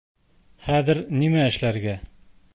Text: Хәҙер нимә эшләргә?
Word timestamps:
Хәҙер 0.69 1.03
нимә 1.21 1.45
эшләргә? 1.51 1.97